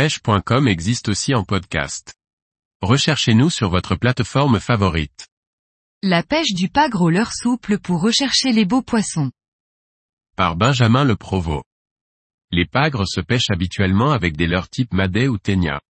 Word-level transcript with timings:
pêche.com 0.00 0.66
existe 0.66 1.10
aussi 1.10 1.34
en 1.34 1.44
podcast. 1.44 2.14
Recherchez-nous 2.80 3.50
sur 3.50 3.68
votre 3.68 3.96
plateforme 3.96 4.58
favorite. 4.58 5.28
La 6.02 6.22
pêche 6.22 6.54
du 6.54 6.70
pagre 6.70 7.02
au 7.02 7.10
leurre 7.10 7.34
souple 7.34 7.78
pour 7.78 8.00
rechercher 8.00 8.52
les 8.52 8.64
beaux 8.64 8.80
poissons. 8.80 9.30
Par 10.36 10.56
Benjamin 10.56 11.04
Le 11.04 11.16
Provost. 11.16 11.66
Les 12.50 12.64
pagres 12.64 13.06
se 13.06 13.20
pêchent 13.20 13.50
habituellement 13.50 14.10
avec 14.12 14.38
des 14.38 14.46
leurres 14.46 14.70
type 14.70 14.94
Madet 14.94 15.28
ou 15.28 15.36
Ténia. 15.36 15.82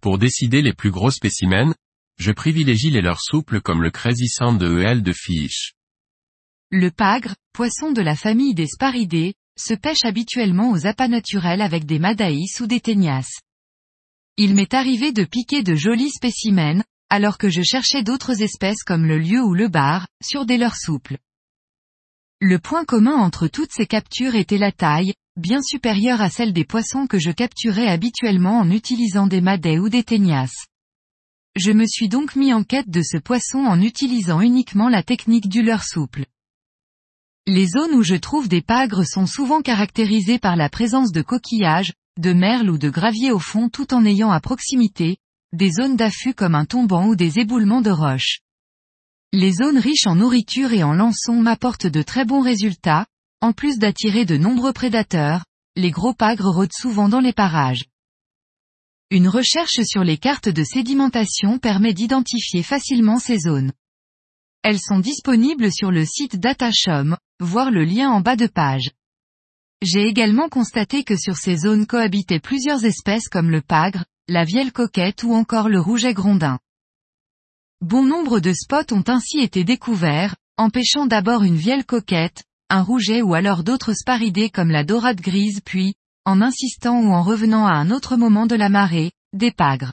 Pour 0.00 0.18
décider 0.18 0.62
les 0.62 0.72
plus 0.72 0.92
gros 0.92 1.10
spécimens, 1.10 1.74
je 2.18 2.30
privilégie 2.30 2.90
les 2.90 3.00
leurres 3.00 3.20
souples 3.20 3.60
comme 3.60 3.82
le 3.82 3.90
Crazy 3.90 4.28
Sand 4.28 4.60
de 4.60 4.78
EL 4.78 5.02
de 5.02 5.12
Fiche. 5.12 5.72
Le 6.70 6.92
pagre, 6.92 7.34
poisson 7.52 7.90
de 7.90 8.00
la 8.00 8.14
famille 8.14 8.54
des 8.54 8.68
sparidés, 8.68 9.34
se 9.58 9.74
pêche 9.74 10.04
habituellement 10.04 10.70
aux 10.70 10.86
appâts 10.86 11.08
naturels 11.08 11.60
avec 11.60 11.84
des 11.84 11.98
madaïs 11.98 12.60
ou 12.60 12.66
des 12.66 12.80
ténias. 12.80 13.28
Il 14.36 14.54
m'est 14.54 14.72
arrivé 14.72 15.12
de 15.12 15.24
piquer 15.24 15.62
de 15.62 15.74
jolis 15.74 16.10
spécimens, 16.10 16.84
alors 17.10 17.38
que 17.38 17.48
je 17.48 17.62
cherchais 17.62 18.02
d'autres 18.02 18.42
espèces 18.42 18.84
comme 18.84 19.04
le 19.04 19.18
lieu 19.18 19.42
ou 19.42 19.54
le 19.54 19.68
bar, 19.68 20.06
sur 20.22 20.46
des 20.46 20.58
leurres 20.58 20.76
souples. 20.76 21.18
Le 22.40 22.60
point 22.60 22.84
commun 22.84 23.16
entre 23.16 23.48
toutes 23.48 23.72
ces 23.72 23.86
captures 23.86 24.36
était 24.36 24.58
la 24.58 24.70
taille, 24.70 25.14
bien 25.36 25.60
supérieure 25.60 26.20
à 26.20 26.30
celle 26.30 26.52
des 26.52 26.64
poissons 26.64 27.08
que 27.08 27.18
je 27.18 27.30
capturais 27.32 27.88
habituellement 27.88 28.60
en 28.60 28.70
utilisant 28.70 29.26
des 29.26 29.40
madets 29.40 29.78
ou 29.78 29.88
des 29.88 30.04
ténias. 30.04 30.52
Je 31.56 31.72
me 31.72 31.84
suis 31.86 32.08
donc 32.08 32.36
mis 32.36 32.52
en 32.52 32.62
quête 32.62 32.90
de 32.90 33.02
ce 33.02 33.16
poisson 33.16 33.58
en 33.58 33.80
utilisant 33.80 34.40
uniquement 34.40 34.88
la 34.88 35.02
technique 35.02 35.48
du 35.48 35.62
leurre 35.62 35.84
souple. 35.84 36.26
Les 37.50 37.66
zones 37.66 37.94
où 37.94 38.02
je 38.02 38.14
trouve 38.14 38.46
des 38.46 38.60
pagres 38.60 39.06
sont 39.06 39.24
souvent 39.24 39.62
caractérisées 39.62 40.38
par 40.38 40.54
la 40.54 40.68
présence 40.68 41.12
de 41.12 41.22
coquillages, 41.22 41.94
de 42.18 42.34
merles 42.34 42.68
ou 42.68 42.76
de 42.76 42.90
graviers 42.90 43.32
au 43.32 43.38
fond 43.38 43.70
tout 43.70 43.94
en 43.94 44.04
ayant 44.04 44.30
à 44.30 44.38
proximité, 44.38 45.16
des 45.54 45.70
zones 45.70 45.96
d'affût 45.96 46.34
comme 46.34 46.54
un 46.54 46.66
tombant 46.66 47.06
ou 47.06 47.16
des 47.16 47.38
éboulements 47.38 47.80
de 47.80 47.90
roches. 47.90 48.40
Les 49.32 49.50
zones 49.50 49.78
riches 49.78 50.06
en 50.06 50.16
nourriture 50.16 50.74
et 50.74 50.82
en 50.82 50.92
lançons 50.92 51.40
m'apportent 51.40 51.86
de 51.86 52.02
très 52.02 52.26
bons 52.26 52.42
résultats, 52.42 53.06
en 53.40 53.54
plus 53.54 53.78
d'attirer 53.78 54.26
de 54.26 54.36
nombreux 54.36 54.74
prédateurs, 54.74 55.46
les 55.74 55.90
gros 55.90 56.12
pagres 56.12 56.50
rôdent 56.50 56.76
souvent 56.78 57.08
dans 57.08 57.20
les 57.20 57.32
parages. 57.32 57.86
Une 59.10 59.26
recherche 59.26 59.80
sur 59.84 60.04
les 60.04 60.18
cartes 60.18 60.50
de 60.50 60.64
sédimentation 60.64 61.58
permet 61.58 61.94
d'identifier 61.94 62.62
facilement 62.62 63.18
ces 63.18 63.38
zones. 63.38 63.72
Elles 64.62 64.80
sont 64.80 64.98
disponibles 64.98 65.72
sur 65.72 65.90
le 65.90 66.04
site 66.04 66.36
Datashom, 66.36 67.16
voir 67.40 67.70
le 67.70 67.84
lien 67.84 68.10
en 68.10 68.20
bas 68.20 68.36
de 68.36 68.46
page. 68.46 68.90
J'ai 69.80 70.06
également 70.06 70.48
constaté 70.48 71.04
que 71.04 71.16
sur 71.16 71.36
ces 71.36 71.56
zones 71.56 71.86
cohabitaient 71.86 72.40
plusieurs 72.40 72.84
espèces 72.84 73.28
comme 73.28 73.50
le 73.50 73.62
pagre, 73.62 74.04
la 74.26 74.44
vielle 74.44 74.72
coquette 74.72 75.22
ou 75.22 75.32
encore 75.34 75.68
le 75.68 75.80
rouget 75.80 76.14
grondin. 76.14 76.58
Bon 77.80 78.04
nombre 78.04 78.40
de 78.40 78.52
spots 78.52 78.92
ont 78.92 79.04
ainsi 79.06 79.38
été 79.38 79.62
découverts, 79.62 80.34
empêchant 80.56 81.06
d'abord 81.06 81.44
une 81.44 81.56
vielle 81.56 81.86
coquette, 81.86 82.42
un 82.70 82.82
rouget 82.82 83.22
ou 83.22 83.34
alors 83.34 83.62
d'autres 83.62 83.94
sparidés 83.94 84.50
comme 84.50 84.70
la 84.70 84.82
dorade 84.82 85.20
grise 85.20 85.60
puis, 85.64 85.94
en 86.24 86.42
insistant 86.42 87.00
ou 87.00 87.12
en 87.12 87.22
revenant 87.22 87.66
à 87.66 87.72
un 87.72 87.92
autre 87.92 88.16
moment 88.16 88.46
de 88.46 88.56
la 88.56 88.68
marée, 88.68 89.12
des 89.32 89.52
pagres. 89.52 89.92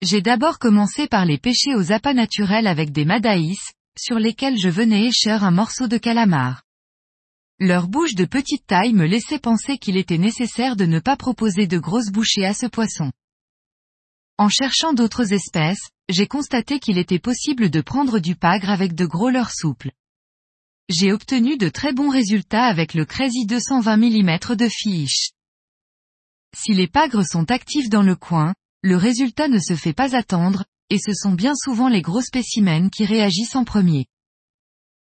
J'ai 0.00 0.22
d'abord 0.22 0.58
commencé 0.58 1.06
par 1.06 1.26
les 1.26 1.38
pêcher 1.38 1.74
aux 1.74 1.92
appâts 1.92 2.14
naturels 2.14 2.66
avec 2.66 2.92
des 2.92 3.04
madaïs, 3.04 3.74
sur 3.98 4.18
lesquels 4.18 4.58
je 4.58 4.68
venais 4.68 5.06
écheur 5.06 5.44
un 5.44 5.50
morceau 5.50 5.86
de 5.88 5.98
calamar. 5.98 6.62
Leur 7.60 7.86
bouche 7.86 8.14
de 8.14 8.24
petite 8.24 8.66
taille 8.66 8.92
me 8.92 9.06
laissait 9.06 9.38
penser 9.38 9.78
qu'il 9.78 9.96
était 9.96 10.18
nécessaire 10.18 10.76
de 10.76 10.86
ne 10.86 10.98
pas 10.98 11.16
proposer 11.16 11.66
de 11.66 11.78
grosses 11.78 12.10
bouchées 12.10 12.44
à 12.44 12.54
ce 12.54 12.66
poisson. 12.66 13.12
En 14.38 14.48
cherchant 14.48 14.92
d'autres 14.92 15.32
espèces, 15.32 15.90
j'ai 16.08 16.26
constaté 16.26 16.80
qu'il 16.80 16.98
était 16.98 17.20
possible 17.20 17.70
de 17.70 17.80
prendre 17.80 18.18
du 18.18 18.34
pagre 18.34 18.70
avec 18.70 18.94
de 18.94 19.06
gros 19.06 19.30
leurres 19.30 19.54
souples. 19.54 19.92
J'ai 20.88 21.12
obtenu 21.12 21.56
de 21.56 21.68
très 21.68 21.92
bons 21.92 22.10
résultats 22.10 22.64
avec 22.64 22.94
le 22.94 23.04
Crazy 23.04 23.46
220 23.46 23.96
mm 23.96 24.56
de 24.56 24.68
fiche. 24.68 25.30
Si 26.54 26.74
les 26.74 26.88
pagres 26.88 27.24
sont 27.24 27.50
actifs 27.50 27.88
dans 27.88 28.02
le 28.02 28.16
coin, 28.16 28.54
le 28.82 28.96
résultat 28.96 29.48
ne 29.48 29.58
se 29.58 29.76
fait 29.76 29.94
pas 29.94 30.14
attendre, 30.14 30.64
et 30.90 30.98
ce 30.98 31.12
sont 31.12 31.32
bien 31.32 31.54
souvent 31.54 31.88
les 31.88 32.02
gros 32.02 32.20
spécimens 32.20 32.90
qui 32.90 33.04
réagissent 33.04 33.56
en 33.56 33.64
premier. 33.64 34.06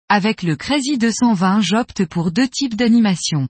Avec 0.08 0.42
le 0.42 0.56
Crazy 0.56 0.98
220 0.98 1.60
j'opte 1.60 2.06
pour 2.06 2.30
deux 2.30 2.48
types 2.48 2.76
d'animation. 2.76 3.48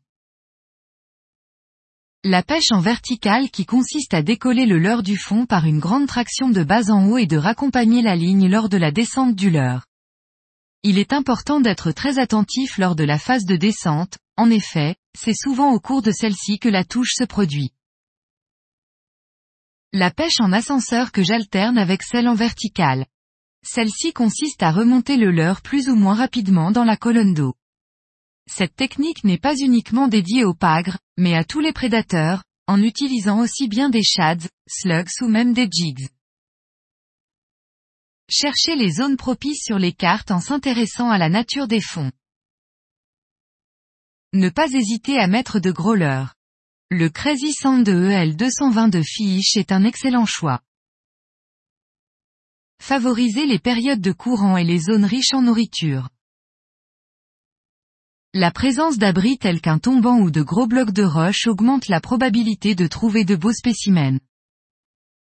La 2.25 2.43
pêche 2.43 2.72
en 2.72 2.81
verticale 2.81 3.50
qui 3.50 3.66
consiste 3.66 4.15
à 4.15 4.22
décoller 4.22 4.66
le 4.66 4.78
leurre 4.78 5.03
du 5.03 5.16
fond 5.16 5.47
par 5.47 5.65
une 5.65 5.78
grande 5.78 6.09
traction 6.09 6.49
de 6.49 6.65
bas 6.65 6.91
en 6.91 7.06
haut 7.09 7.19
et 7.19 7.27
de 7.27 7.37
raccompagner 7.37 8.03
la 8.03 8.16
ligne 8.16 8.48
lors 8.48 8.69
de 8.69 8.77
la 8.77 8.91
descente 8.91 9.37
du 9.37 9.50
leurre. 9.50 9.84
Il 10.83 10.98
est 10.98 11.12
important 11.12 11.60
d'être 11.60 11.93
très 11.93 12.19
attentif 12.19 12.78
lors 12.78 12.97
de 12.97 13.04
la 13.04 13.19
phase 13.19 13.44
de 13.44 13.56
descente, 13.56 14.19
en 14.37 14.50
effet, 14.50 14.97
c'est 15.16 15.37
souvent 15.37 15.72
au 15.72 15.78
cours 15.78 16.03
de 16.03 16.10
celle-ci 16.10 16.59
que 16.59 16.69
la 16.69 16.84
touche 16.84 17.12
se 17.15 17.25
produit. 17.25 17.72
La 19.99 20.11
pêche 20.11 20.41
en 20.41 20.53
ascenseur 20.53 21.11
que 21.11 21.23
j'alterne 21.23 21.79
avec 21.79 22.03
celle 22.03 22.29
en 22.29 22.34
verticale. 22.34 23.07
Celle-ci 23.62 24.12
consiste 24.12 24.62
à 24.62 24.71
remonter 24.71 25.17
le 25.17 25.31
leurre 25.31 25.62
plus 25.62 25.89
ou 25.89 25.95
moins 25.95 26.12
rapidement 26.12 26.71
dans 26.71 26.84
la 26.84 26.99
colonne 26.99 27.33
d'eau. 27.33 27.55
Cette 28.47 28.77
technique 28.77 29.25
n'est 29.25 29.39
pas 29.39 29.57
uniquement 29.57 30.07
dédiée 30.07 30.45
aux 30.45 30.53
pagres, 30.53 30.99
mais 31.17 31.34
à 31.34 31.45
tous 31.45 31.61
les 31.61 31.73
prédateurs, 31.73 32.45
en 32.67 32.83
utilisant 32.83 33.41
aussi 33.41 33.69
bien 33.69 33.89
des 33.89 34.03
shads, 34.03 34.47
slugs 34.69 35.09
ou 35.23 35.29
même 35.29 35.55
des 35.55 35.67
jigs. 35.73 36.11
Cherchez 38.28 38.77
les 38.77 38.91
zones 38.91 39.17
propices 39.17 39.65
sur 39.65 39.78
les 39.78 39.95
cartes 39.95 40.31
en 40.31 40.41
s'intéressant 40.41 41.09
à 41.09 41.17
la 41.17 41.31
nature 41.31 41.69
des 41.69 41.81
fonds. 41.81 42.13
Ne 44.34 44.51
pas 44.51 44.71
hésiter 44.71 45.19
à 45.19 45.27
mettre 45.27 45.59
de 45.59 45.71
gros 45.71 45.95
leurres. 45.95 46.36
Le 46.93 47.09
Crazy 47.09 47.53
Sand 47.53 47.85
de 47.85 48.11
EL 48.11 48.37
220 48.37 48.87
de 48.87 49.03
Fish 49.03 49.57
est 49.57 49.73
un 49.73 49.83
excellent 49.83 50.25
choix. 50.25 50.61
Favorisez 52.81 53.45
les 53.45 53.59
périodes 53.59 54.01
de 54.01 54.13
courant 54.13 54.57
et 54.57 54.63
les 54.63 54.79
zones 54.79 55.05
riches 55.05 55.35
en 55.35 55.43
nourriture. 55.43 56.11
La 58.35 58.53
présence 58.53 58.99
d'abris 58.99 59.37
tels 59.37 59.61
qu'un 59.61 59.81
tombant 59.81 60.21
ou 60.21 60.31
de 60.31 60.43
gros 60.43 60.69
blocs 60.69 60.93
de 60.93 61.03
roche 61.03 61.49
augmente 61.49 61.89
la 61.89 62.01
probabilité 62.01 62.77
de 62.77 62.87
trouver 62.87 63.25
de 63.25 63.35
beaux 63.35 63.53
spécimens. 63.53 64.21